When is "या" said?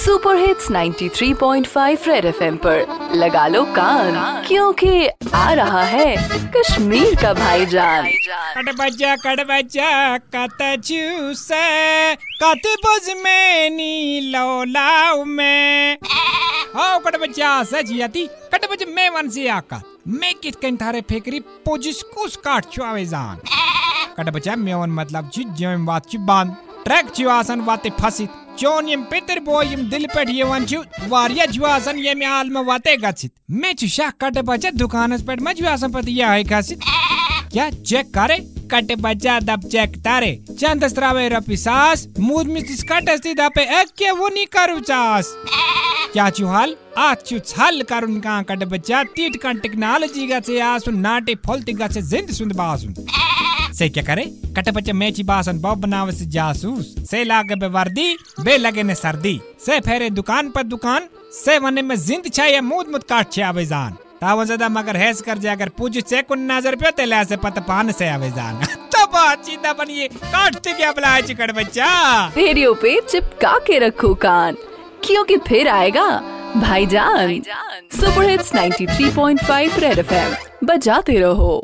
36.20-36.30